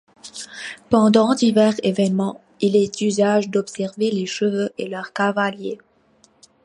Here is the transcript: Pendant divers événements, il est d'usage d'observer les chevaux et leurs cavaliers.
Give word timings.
Pendant 0.89 1.35
divers 1.35 1.75
événements, 1.83 2.41
il 2.59 2.75
est 2.75 2.91
d'usage 2.95 3.49
d'observer 3.49 4.09
les 4.09 4.25
chevaux 4.25 4.69
et 4.79 4.87
leurs 4.87 5.13
cavaliers. 5.13 5.77